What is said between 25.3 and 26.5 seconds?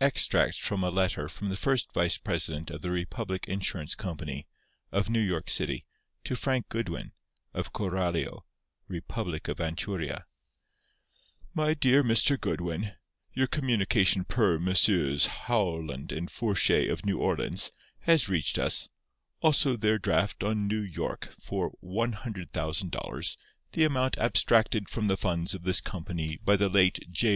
of this company